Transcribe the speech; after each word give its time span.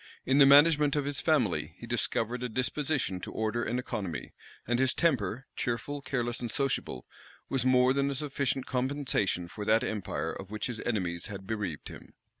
In 0.25 0.39
the 0.39 0.47
management 0.47 0.95
of 0.95 1.05
his 1.05 1.21
family 1.21 1.75
he 1.77 1.85
discovered 1.85 2.41
a 2.41 2.49
disposition 2.49 3.19
to 3.19 3.31
order 3.31 3.63
and 3.63 3.77
economy; 3.77 4.33
and 4.65 4.79
his 4.79 4.95
temper, 4.95 5.45
cheerful, 5.55 6.01
careless, 6.01 6.39
and 6.39 6.49
sociable, 6.49 7.05
was 7.49 7.67
more 7.67 7.93
than 7.93 8.09
a 8.09 8.15
sufficient 8.15 8.65
compensation 8.65 9.47
for 9.47 9.63
that 9.65 9.83
empire 9.83 10.33
of 10.33 10.49
which 10.49 10.65
his 10.65 10.81
enemies 10.87 11.27
had 11.27 11.45
bereaved 11.45 11.89
him. 11.89 12.15